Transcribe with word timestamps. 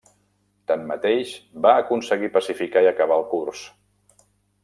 Tanmateix 0.69 1.33
va 1.65 1.73
aconseguir 1.81 2.31
pacificar 2.39 2.85
i 2.87 2.91
acabar 2.93 3.21
el 3.23 3.27
curs. 3.35 3.65